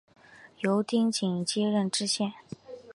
[0.61, 2.33] 由丁谨接任知县。